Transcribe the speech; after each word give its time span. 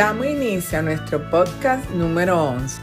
Damos 0.00 0.28
inicio 0.28 0.78
a 0.78 0.82
nuestro 0.82 1.20
podcast 1.30 1.90
número 1.90 2.42
11, 2.42 2.80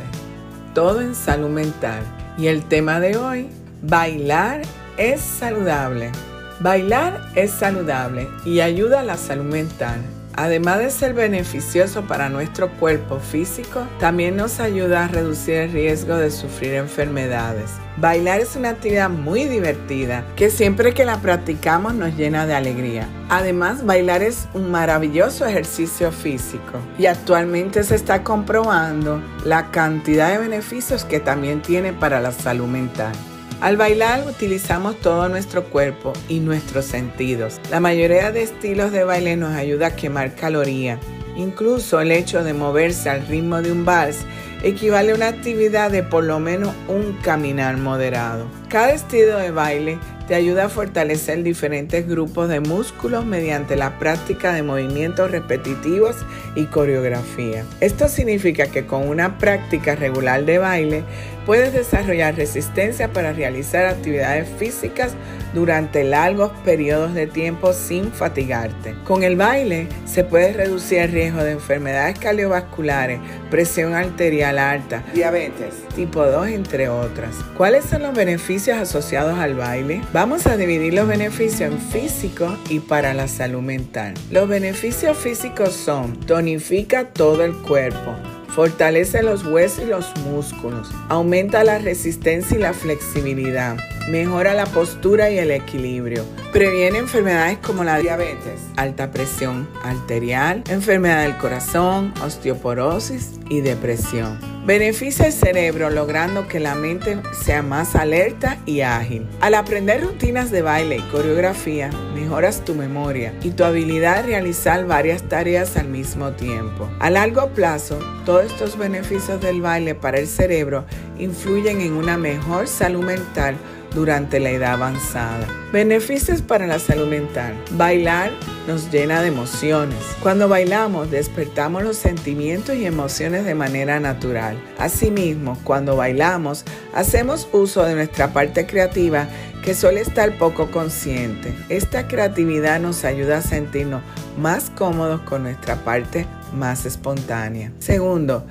Todo 0.75 1.01
en 1.01 1.15
Salud 1.15 1.49
Mental. 1.49 2.03
Y 2.37 2.45
el 2.45 2.63
tema 2.63 2.99
de 2.99 3.17
hoy, 3.17 3.49
bailar 3.81 4.61
es 4.97 5.19
saludable. 5.19 6.11
Bailar 6.59 7.31
es 7.33 7.49
saludable 7.49 8.27
y 8.45 8.59
ayuda 8.59 8.99
a 8.99 9.03
la 9.03 9.17
salud 9.17 9.45
mental. 9.45 9.99
Además 10.37 10.77
de 10.77 10.91
ser 10.91 11.15
beneficioso 11.15 12.03
para 12.03 12.29
nuestro 12.29 12.69
cuerpo 12.69 13.17
físico, 13.17 13.87
también 13.99 14.35
nos 14.37 14.59
ayuda 14.59 15.05
a 15.05 15.07
reducir 15.07 15.55
el 15.55 15.71
riesgo 15.71 16.15
de 16.15 16.29
sufrir 16.29 16.75
enfermedades. 16.75 17.71
Bailar 17.97 18.39
es 18.39 18.55
una 18.55 18.69
actividad 18.69 19.09
muy 19.09 19.45
divertida 19.45 20.23
que 20.35 20.51
siempre 20.51 20.93
que 20.93 21.05
la 21.05 21.17
practicamos 21.17 21.95
nos 21.95 22.15
llena 22.15 22.45
de 22.45 22.53
alegría. 22.53 23.09
Además, 23.29 23.83
bailar 23.83 24.21
es 24.21 24.47
un 24.53 24.69
maravilloso 24.69 25.43
ejercicio 25.47 26.11
físico 26.11 26.77
y 26.99 27.07
actualmente 27.07 27.83
se 27.83 27.95
está 27.95 28.23
comprobando 28.23 29.23
la 29.43 29.71
cantidad 29.71 30.29
de 30.29 30.37
beneficios 30.37 31.03
que 31.03 31.19
también 31.19 31.63
tiene 31.63 31.93
para 31.93 32.19
la 32.19 32.31
salud 32.31 32.67
mental. 32.67 33.13
Al 33.59 33.75
bailar 33.75 34.23
utilizamos 34.29 34.97
todo 34.97 35.29
nuestro 35.29 35.63
cuerpo 35.63 36.13
y 36.29 36.39
nuestros 36.41 36.85
sentidos. 36.85 37.59
La 37.71 37.79
mayoría 37.79 38.31
de 38.31 38.43
estilos 38.43 38.91
de 38.91 39.03
baile 39.03 39.35
nos 39.35 39.55
ayuda 39.55 39.87
a 39.87 39.95
quemar 39.95 40.35
calorías. 40.35 40.99
Incluso 41.35 41.99
el 41.99 42.11
hecho 42.11 42.43
de 42.43 42.53
moverse 42.53 43.09
al 43.09 43.25
ritmo 43.25 43.63
de 43.63 43.71
un 43.71 43.83
vals 43.83 44.19
equivale 44.63 45.11
a 45.11 45.15
una 45.15 45.27
actividad 45.27 45.91
de 45.91 46.03
por 46.03 46.23
lo 46.23 46.39
menos 46.39 46.73
un 46.87 47.13
caminar 47.21 47.77
moderado. 47.77 48.45
Cada 48.69 48.91
estilo 48.91 49.37
de 49.37 49.51
baile 49.51 49.97
te 50.27 50.35
ayuda 50.35 50.65
a 50.65 50.69
fortalecer 50.69 51.41
diferentes 51.41 52.07
grupos 52.07 52.49
de 52.49 52.59
músculos 52.59 53.25
mediante 53.25 53.77
la 53.77 53.97
práctica 53.97 54.51
de 54.53 54.61
movimientos 54.61 55.31
repetitivos 55.31 56.17
y 56.55 56.65
coreografía. 56.65 57.63
Esto 57.79 58.09
significa 58.09 58.67
que 58.67 58.85
con 58.85 59.07
una 59.07 59.37
práctica 59.37 59.95
regular 59.95 60.43
de 60.43 60.57
baile 60.57 61.03
puedes 61.45 61.71
desarrollar 61.71 62.35
resistencia 62.35 63.13
para 63.13 63.31
realizar 63.31 63.85
actividades 63.85 64.49
físicas 64.57 65.13
durante 65.53 66.03
largos 66.03 66.51
periodos 66.65 67.13
de 67.13 67.25
tiempo 67.25 67.71
sin 67.71 68.11
fatigarte. 68.11 68.95
Con 69.05 69.23
el 69.23 69.37
baile 69.37 69.87
se 70.05 70.25
puede 70.25 70.51
reducir 70.51 70.99
el 70.99 71.11
riesgo 71.13 71.43
de 71.43 71.51
enfermedades 71.51 72.19
cardiovasculares, 72.19 73.19
presión 73.49 73.95
arterial 73.95 74.46
alta, 74.57 75.03
diabetes 75.13 75.87
tipo 75.95 76.23
2, 76.23 76.49
entre 76.49 76.89
otras. 76.89 77.35
¿Cuáles 77.57 77.85
son 77.85 78.03
los 78.03 78.13
beneficios 78.13 78.77
asociados 78.77 79.39
al 79.39 79.55
baile? 79.55 80.01
Vamos 80.13 80.45
a 80.45 80.55
dividir 80.55 80.93
los 80.93 81.07
beneficios 81.07 81.71
en 81.71 81.79
físico 81.79 82.55
y 82.69 82.79
para 82.79 83.15
la 83.15 83.27
salud 83.27 83.61
mental. 83.61 84.13
Los 84.29 84.47
beneficios 84.47 85.17
físicos 85.17 85.73
son 85.73 86.19
tonifica 86.19 87.09
todo 87.09 87.43
el 87.43 87.53
cuerpo, 87.53 88.15
fortalece 88.57 89.21
los 89.21 89.45
huesos 89.45 89.83
y 89.83 89.85
los 89.85 90.17
músculos, 90.21 90.89
aumenta 91.09 91.63
la 91.63 91.77
resistencia 91.77 92.57
y 92.57 92.59
la 92.59 92.73
flexibilidad, 92.73 93.77
mejora 94.09 94.55
la 94.55 94.65
postura 94.65 95.29
y 95.29 95.37
el 95.37 95.51
equilibrio, 95.51 96.25
previene 96.51 96.97
enfermedades 96.97 97.59
como 97.59 97.83
la 97.83 97.99
diabetes, 97.99 98.59
alta 98.75 99.11
presión 99.11 99.69
arterial, 99.83 100.63
enfermedad 100.71 101.21
del 101.21 101.37
corazón, 101.37 102.11
osteoporosis 102.23 103.33
y 103.47 103.61
depresión. 103.61 104.56
Beneficia 104.67 105.27
el 105.27 105.31
cerebro 105.31 105.89
logrando 105.89 106.49
que 106.49 106.59
la 106.59 106.75
mente 106.75 107.21
sea 107.31 107.61
más 107.61 107.95
alerta 107.95 108.57
y 108.65 108.81
ágil. 108.81 109.25
Al 109.39 109.53
aprender 109.53 110.03
rutinas 110.03 110.51
de 110.51 110.61
baile 110.61 110.97
y 110.97 111.01
coreografía, 111.09 111.89
mejoras 112.13 112.65
tu 112.65 112.75
memoria 112.75 113.33
y 113.43 113.51
tu 113.51 113.63
habilidad 113.63 114.17
de 114.17 114.23
realizar 114.23 114.85
varias 114.85 115.23
tareas 115.23 115.77
al 115.77 115.87
mismo 115.87 116.31
tiempo. 116.31 116.89
A 116.99 117.09
largo 117.09 117.47
plazo, 117.51 117.97
todos 118.25 118.47
estos 118.47 118.77
beneficios 118.77 119.39
del 119.39 119.61
baile 119.61 119.95
para 119.95 120.19
el 120.19 120.27
cerebro 120.27 120.83
influyen 121.17 121.79
en 121.79 121.93
una 121.93 122.17
mejor 122.17 122.67
salud 122.67 123.05
mental 123.05 123.55
durante 123.97 124.39
la 124.39 124.51
edad 124.51 124.73
avanzada. 124.73 125.47
Beneficios 125.73 126.43
para 126.43 126.67
la 126.67 126.77
salud 126.77 127.07
mental. 127.07 127.55
Bailar 127.71 128.29
nos 128.67 128.91
llena 128.91 129.23
de 129.23 129.29
emociones. 129.29 129.97
Cuando 130.21 130.47
bailamos 130.47 131.09
despertamos 131.09 131.81
los 131.83 131.97
sentimientos 131.97 132.75
y 132.75 132.85
emociones 132.85 133.43
de 133.43 133.55
manera 133.55 133.99
natural. 133.99 134.55
Asimismo, 134.77 135.57
cuando 135.63 135.95
bailamos 135.95 136.63
hacemos 136.93 137.49
uso 137.53 137.83
de 137.85 137.95
nuestra 137.95 138.33
parte 138.33 138.67
creativa 138.67 139.27
que 139.63 139.73
suele 139.73 140.01
estar 140.01 140.37
poco 140.37 140.69
consciente. 140.69 141.55
Esta 141.67 142.07
creatividad 142.07 142.79
nos 142.79 143.03
ayuda 143.03 143.39
a 143.39 143.41
sentirnos 143.41 144.03
más 144.37 144.69
cómodos 144.69 145.21
con 145.21 145.41
nuestra 145.41 145.75
parte 145.77 146.27
más 146.53 146.85
espontánea. 146.85 147.71
Segundo, 147.79 148.45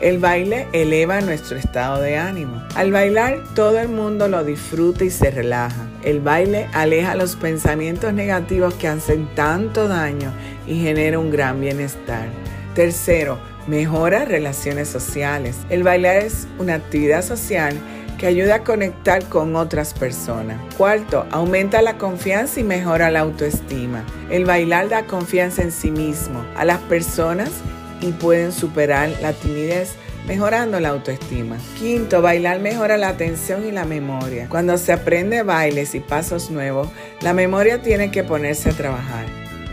el 0.00 0.18
baile 0.18 0.66
eleva 0.72 1.20
nuestro 1.20 1.58
estado 1.58 2.00
de 2.00 2.16
ánimo. 2.16 2.62
Al 2.74 2.90
bailar 2.90 3.44
todo 3.54 3.78
el 3.78 3.88
mundo 3.88 4.28
lo 4.28 4.44
disfruta 4.44 5.04
y 5.04 5.10
se 5.10 5.30
relaja. 5.30 5.86
El 6.02 6.20
baile 6.20 6.68
aleja 6.72 7.14
los 7.14 7.36
pensamientos 7.36 8.12
negativos 8.12 8.74
que 8.74 8.88
hacen 8.88 9.28
tanto 9.34 9.88
daño 9.88 10.32
y 10.66 10.80
genera 10.80 11.18
un 11.18 11.30
gran 11.30 11.60
bienestar. 11.60 12.28
Tercero, 12.74 13.38
mejora 13.66 14.24
relaciones 14.24 14.88
sociales. 14.88 15.56
El 15.68 15.82
bailar 15.82 16.16
es 16.16 16.48
una 16.58 16.74
actividad 16.74 17.22
social 17.22 17.76
que 18.16 18.26
ayuda 18.26 18.56
a 18.56 18.64
conectar 18.64 19.24
con 19.24 19.56
otras 19.56 19.94
personas. 19.94 20.58
Cuarto, 20.76 21.26
aumenta 21.30 21.80
la 21.80 21.96
confianza 21.96 22.60
y 22.60 22.64
mejora 22.64 23.10
la 23.10 23.20
autoestima. 23.20 24.04
El 24.30 24.44
bailar 24.44 24.88
da 24.88 25.06
confianza 25.06 25.62
en 25.62 25.72
sí 25.72 25.90
mismo 25.90 26.44
a 26.56 26.64
las 26.64 26.78
personas 26.80 27.50
y 28.00 28.12
pueden 28.12 28.52
superar 28.52 29.10
la 29.22 29.32
timidez 29.32 29.94
mejorando 30.26 30.80
la 30.80 30.90
autoestima. 30.90 31.56
Quinto, 31.78 32.22
bailar 32.22 32.60
mejora 32.60 32.96
la 32.96 33.08
atención 33.08 33.66
y 33.66 33.72
la 33.72 33.84
memoria. 33.84 34.48
Cuando 34.48 34.76
se 34.78 34.92
aprende 34.92 35.42
bailes 35.42 35.94
y 35.94 36.00
pasos 36.00 36.50
nuevos, 36.50 36.88
la 37.20 37.32
memoria 37.32 37.82
tiene 37.82 38.10
que 38.10 38.24
ponerse 38.24 38.70
a 38.70 38.72
trabajar. 38.72 39.26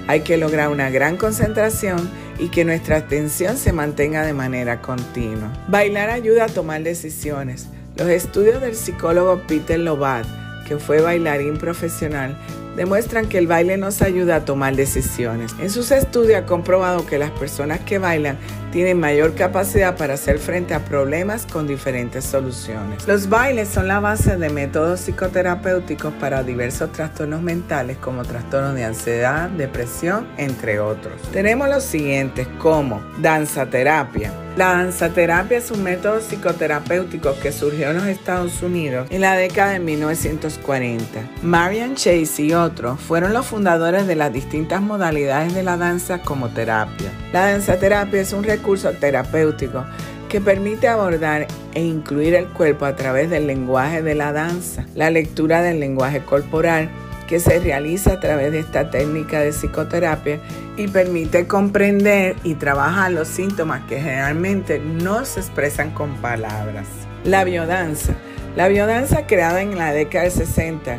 Hay 0.07 0.21
que 0.21 0.37
lograr 0.37 0.69
una 0.69 0.89
gran 0.89 1.17
concentración 1.17 2.09
y 2.39 2.49
que 2.49 2.63
nuestra 2.63 2.97
atención 2.97 3.57
se 3.57 3.73
mantenga 3.73 4.25
de 4.25 4.33
manera 4.33 4.81
continua. 4.81 5.51
Bailar 5.67 6.09
ayuda 6.09 6.45
a 6.45 6.49
tomar 6.49 6.81
decisiones. 6.83 7.67
Los 7.97 8.09
estudios 8.09 8.61
del 8.61 8.75
psicólogo 8.75 9.41
Peter 9.47 9.79
Lobat, 9.79 10.25
que 10.67 10.77
fue 10.77 11.01
bailarín 11.01 11.57
profesional, 11.57 12.37
demuestran 12.77 13.27
que 13.27 13.39
el 13.39 13.47
baile 13.47 13.75
nos 13.77 14.01
ayuda 14.01 14.38
a 14.38 14.45
tomar 14.45 14.75
decisiones. 14.75 15.53
En 15.59 15.69
sus 15.69 15.91
estudios 15.91 16.39
ha 16.39 16.45
comprobado 16.45 17.05
que 17.05 17.17
las 17.17 17.31
personas 17.31 17.81
que 17.81 17.97
bailan 17.97 18.38
tienen 18.71 18.99
mayor 18.99 19.33
capacidad 19.33 19.97
para 19.97 20.13
hacer 20.13 20.39
frente 20.39 20.73
a 20.73 20.85
problemas 20.85 21.45
con 21.45 21.67
diferentes 21.67 22.23
soluciones. 22.23 23.07
Los 23.07 23.27
bailes 23.27 23.67
son 23.67 23.87
la 23.87 23.99
base 23.99 24.37
de 24.37 24.49
métodos 24.49 25.01
psicoterapéuticos 25.01 26.13
para 26.13 26.43
diversos 26.43 26.91
trastornos 26.91 27.41
mentales 27.41 27.97
como 27.97 28.23
trastornos 28.23 28.75
de 28.75 28.85
ansiedad, 28.85 29.49
depresión, 29.49 30.27
entre 30.37 30.79
otros. 30.79 31.19
Tenemos 31.33 31.67
los 31.67 31.83
siguientes 31.83 32.47
como 32.59 33.01
danza 33.19 33.66
terapia. 33.66 34.31
La 34.57 34.69
danzaterapia 34.69 35.59
es 35.59 35.69
un 35.69 35.84
método 35.84 36.19
psicoterapéutico 36.19 37.35
que 37.44 37.51
surgió 37.51 37.91
en 37.91 37.97
los 37.97 38.07
Estados 38.07 38.63
Unidos 38.63 39.06
en 39.12 39.22
la 39.22 39.35
década 39.35 39.73
de 39.73 39.79
1940. 39.79 41.06
Marian 41.44 41.94
Chase 41.94 42.41
y 42.41 42.53
otros 42.53 43.00
fueron 43.00 43.34
los 43.34 43.46
fundadores 43.46 44.07
de 44.07 44.16
las 44.16 44.34
distintas 44.34 44.81
modalidades 44.81 45.53
de 45.53 45.62
la 45.62 45.78
danza 45.78 46.23
como 46.23 46.50
terapia. 46.50 47.12
La 47.31 47.51
danzaterapia 47.51 48.19
es 48.19 48.34
un 48.34 48.44
recurso 48.44 48.90
terapéutico 48.94 49.85
que 50.28 50.41
permite 50.41 50.88
abordar 50.88 51.46
e 51.75 51.84
incluir 51.84 52.34
el 52.34 52.47
cuerpo 52.47 52.85
a 52.85 52.96
través 52.96 53.29
del 53.29 53.46
lenguaje 53.46 54.02
de 54.02 54.16
la 54.16 54.34
danza, 54.34 54.87
la 54.96 55.11
lectura 55.11 55.61
del 55.61 55.79
lenguaje 55.79 56.23
corporal, 56.23 56.90
que 57.28 57.40
se 57.40 57.59
realiza 57.59 58.14
a 58.14 58.20
través 58.20 58.52
de 58.52 58.59
esta 58.59 58.90
técnica 58.90 59.41
de 59.41 59.52
psicoterapia 59.52 60.40
y 60.78 60.88
permite 60.88 61.46
comprender 61.46 62.35
y 62.44 62.56
trabajar 62.56 63.12
los 63.12 63.28
síntomas 63.28 63.84
que 63.88 64.00
generalmente 64.00 64.79
no 64.79 65.26
se 65.26 65.41
expresan 65.41 65.91
con 65.91 66.16
palabras. 66.16 66.88
La 67.24 67.44
biodanza. 67.44 68.16
La 68.56 68.68
biodanza 68.70 69.28
creada 69.28 69.62
en 69.62 69.78
la 69.78 69.91
década 69.91 70.24
del 70.24 70.34
60 70.34 70.97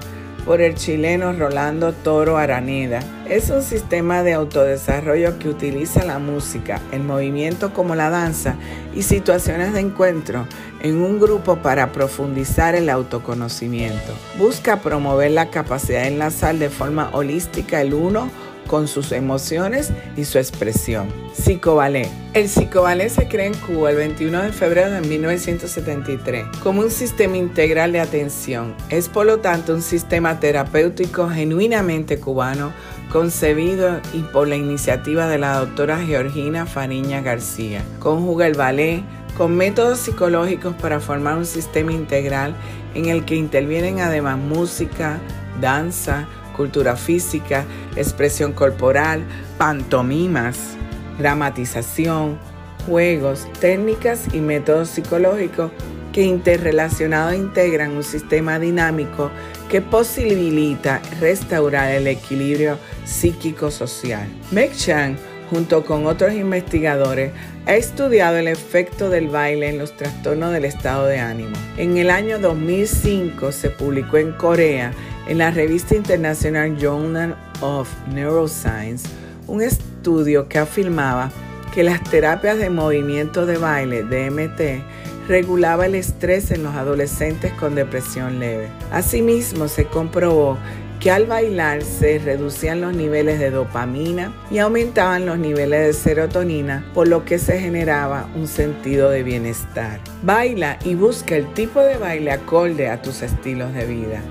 por 0.48 0.62
el 0.62 0.76
chileno 0.76 1.34
Rolando 1.34 1.92
Toro 1.92 2.38
Araneda. 2.38 3.00
Es 3.28 3.50
un 3.50 3.62
sistema 3.62 4.22
de 4.22 4.32
autodesarrollo 4.32 5.38
que 5.38 5.50
utiliza 5.50 6.06
la 6.06 6.18
música, 6.18 6.80
el 6.90 7.02
movimiento 7.02 7.74
como 7.74 7.94
la 7.94 8.08
danza 8.08 8.56
y 8.94 9.02
situaciones 9.02 9.74
de 9.74 9.80
encuentro 9.80 10.46
en 10.80 11.02
un 11.02 11.20
grupo 11.20 11.56
para 11.56 11.92
profundizar 11.92 12.74
el 12.74 12.88
autoconocimiento. 12.88 14.14
Busca 14.38 14.80
promover 14.80 15.32
la 15.32 15.50
capacidad 15.50 16.00
de 16.00 16.08
enlazar 16.08 16.54
de 16.54 16.70
forma 16.70 17.10
holística 17.12 17.82
el 17.82 17.92
uno 17.92 18.30
con 18.68 18.86
sus 18.86 19.10
emociones 19.10 19.90
y 20.16 20.24
su 20.24 20.38
expresión. 20.38 21.08
Psicoballet. 21.34 22.08
El 22.34 22.48
psicoballet 22.48 23.08
se 23.08 23.26
crea 23.26 23.46
en 23.46 23.54
Cuba 23.54 23.90
el 23.90 23.96
21 23.96 24.42
de 24.42 24.52
febrero 24.52 24.92
de 24.92 25.00
1973 25.00 26.46
como 26.62 26.82
un 26.82 26.90
sistema 26.90 27.36
integral 27.36 27.90
de 27.92 28.00
atención. 28.00 28.76
Es 28.90 29.08
por 29.08 29.26
lo 29.26 29.38
tanto 29.40 29.74
un 29.74 29.82
sistema 29.82 30.38
terapéutico 30.38 31.28
genuinamente 31.28 32.20
cubano 32.20 32.72
concebido 33.10 34.00
y 34.12 34.20
por 34.20 34.48
la 34.48 34.56
iniciativa 34.56 35.26
de 35.26 35.38
la 35.38 35.58
doctora 35.58 35.98
Georgina 35.98 36.66
Fariña 36.66 37.22
García. 37.22 37.82
Conjuga 37.98 38.46
el 38.46 38.54
ballet 38.54 39.02
con 39.36 39.56
métodos 39.56 40.00
psicológicos 40.00 40.74
para 40.74 41.00
formar 41.00 41.38
un 41.38 41.46
sistema 41.46 41.92
integral 41.92 42.54
en 42.94 43.06
el 43.06 43.24
que 43.24 43.36
intervienen 43.36 44.00
además 44.00 44.36
música, 44.36 45.18
danza, 45.60 46.26
cultura 46.58 46.96
física, 46.96 47.64
expresión 47.96 48.52
corporal, 48.52 49.22
pantomimas, 49.56 50.76
dramatización, 51.18 52.38
juegos, 52.86 53.46
técnicas 53.60 54.34
y 54.34 54.40
métodos 54.40 54.90
psicológicos 54.90 55.70
que 56.12 56.22
interrelacionados 56.24 57.34
integran 57.34 57.92
un 57.92 58.02
sistema 58.02 58.58
dinámico 58.58 59.30
que 59.68 59.80
posibilita 59.80 61.00
restaurar 61.20 61.92
el 61.92 62.06
equilibrio 62.06 62.78
psíquico-social. 63.04 64.26
Meg 64.50 64.72
Chan, 64.72 65.16
junto 65.50 65.84
con 65.84 66.06
otros 66.06 66.32
investigadores, 66.32 67.32
ha 67.66 67.74
estudiado 67.74 68.38
el 68.38 68.48
efecto 68.48 69.10
del 69.10 69.28
baile 69.28 69.68
en 69.68 69.78
los 69.78 69.94
trastornos 69.94 70.52
del 70.52 70.64
estado 70.64 71.06
de 71.06 71.18
ánimo. 71.18 71.54
En 71.76 71.98
el 71.98 72.08
año 72.08 72.38
2005 72.38 73.52
se 73.52 73.68
publicó 73.68 74.16
en 74.16 74.32
Corea, 74.32 74.92
en 75.28 75.38
la 75.38 75.50
revista 75.50 75.94
internacional 75.94 76.76
Journal 76.78 77.36
of 77.60 77.88
Neuroscience, 78.12 79.08
un 79.46 79.62
estudio 79.62 80.48
que 80.48 80.58
afirmaba 80.58 81.30
que 81.74 81.82
las 81.82 82.02
terapias 82.02 82.58
de 82.58 82.70
movimiento 82.70 83.46
de 83.46 83.58
baile, 83.58 84.02
DMT, 84.02 84.82
regulaba 85.28 85.86
el 85.86 85.94
estrés 85.94 86.50
en 86.50 86.62
los 86.62 86.74
adolescentes 86.74 87.52
con 87.52 87.74
depresión 87.74 88.40
leve. 88.40 88.68
Asimismo, 88.90 89.68
se 89.68 89.84
comprobó 89.84 90.56
que 90.98 91.10
al 91.10 91.26
bailar 91.26 91.82
se 91.82 92.18
reducían 92.18 92.80
los 92.80 92.94
niveles 92.94 93.38
de 93.38 93.50
dopamina 93.50 94.32
y 94.50 94.58
aumentaban 94.58 95.26
los 95.26 95.38
niveles 95.38 95.86
de 95.86 95.92
serotonina, 95.92 96.84
por 96.94 97.06
lo 97.06 97.24
que 97.24 97.38
se 97.38 97.60
generaba 97.60 98.28
un 98.34 98.48
sentido 98.48 99.10
de 99.10 99.22
bienestar. 99.22 100.00
Baila 100.22 100.78
y 100.84 100.94
busca 100.94 101.36
el 101.36 101.52
tipo 101.52 101.80
de 101.80 101.98
baile 101.98 102.32
acorde 102.32 102.88
a 102.88 103.00
tus 103.00 103.22
estilos 103.22 103.72
de 103.74 103.86
vida. 103.86 104.22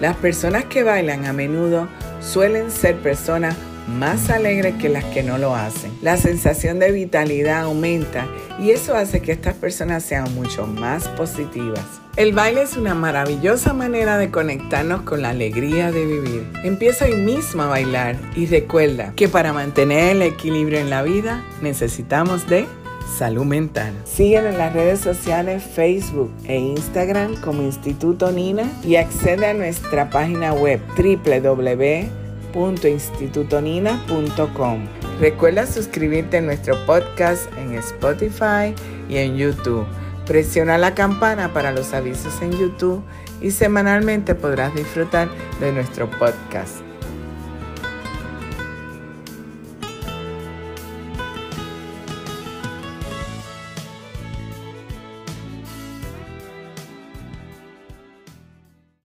Las 0.00 0.16
personas 0.16 0.64
que 0.64 0.84
bailan 0.84 1.26
a 1.26 1.32
menudo 1.32 1.88
suelen 2.20 2.70
ser 2.70 2.96
personas 2.98 3.56
más 3.88 4.30
alegres 4.30 4.74
que 4.76 4.88
las 4.88 5.04
que 5.04 5.22
no 5.22 5.38
lo 5.38 5.56
hacen. 5.56 5.90
La 6.02 6.16
sensación 6.16 6.78
de 6.78 6.92
vitalidad 6.92 7.62
aumenta 7.62 8.26
y 8.60 8.70
eso 8.70 8.94
hace 8.94 9.20
que 9.22 9.32
estas 9.32 9.54
personas 9.54 10.04
sean 10.04 10.32
mucho 10.34 10.66
más 10.66 11.08
positivas. 11.08 11.84
El 12.16 12.32
baile 12.32 12.62
es 12.62 12.76
una 12.76 12.94
maravillosa 12.94 13.72
manera 13.72 14.18
de 14.18 14.30
conectarnos 14.30 15.02
con 15.02 15.22
la 15.22 15.30
alegría 15.30 15.92
de 15.92 16.04
vivir. 16.04 16.50
Empieza 16.64 17.04
hoy 17.04 17.14
mismo 17.14 17.62
a 17.62 17.68
bailar 17.68 18.16
y 18.34 18.46
recuerda 18.46 19.12
que 19.14 19.28
para 19.28 19.52
mantener 19.52 20.16
el 20.16 20.22
equilibrio 20.22 20.80
en 20.80 20.90
la 20.90 21.02
vida 21.02 21.44
necesitamos 21.62 22.48
de 22.48 22.66
salud 23.16 23.44
mental. 23.44 23.92
Síguenos 24.04 24.52
en 24.52 24.58
las 24.58 24.72
redes 24.72 25.00
sociales 25.00 25.62
Facebook 25.62 26.30
e 26.44 26.58
Instagram 26.58 27.40
como 27.40 27.62
Instituto 27.62 28.30
Nina 28.30 28.70
y 28.84 28.96
accede 28.96 29.46
a 29.46 29.54
nuestra 29.54 30.10
página 30.10 30.52
web 30.52 30.80
www 30.96 32.28
www.institutonina.com. 32.52 34.86
Recuerda 35.20 35.66
suscribirte 35.66 36.38
a 36.38 36.40
nuestro 36.40 36.74
podcast 36.86 37.52
en 37.56 37.74
Spotify 37.74 38.74
y 39.08 39.18
en 39.18 39.36
YouTube. 39.36 39.86
Presiona 40.26 40.78
la 40.78 40.94
campana 40.94 41.52
para 41.52 41.72
los 41.72 41.92
avisos 41.94 42.40
en 42.42 42.52
YouTube 42.52 43.02
y 43.40 43.50
semanalmente 43.50 44.34
podrás 44.34 44.74
disfrutar 44.74 45.28
de 45.60 45.72
nuestro 45.72 46.10
podcast. 46.10 46.87